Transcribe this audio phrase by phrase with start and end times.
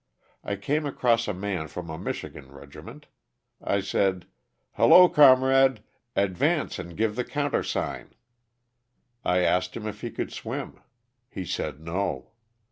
[0.43, 3.05] I came across a man from a Michigan regiment,
[3.63, 4.25] I said,
[4.75, 5.83] "hullo, comrade,
[6.15, 8.15] advance and give the countersign."
[9.23, 10.81] I asked him if he could swim.
[11.29, 12.31] He said no.